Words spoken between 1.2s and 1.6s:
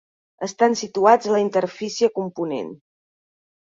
a la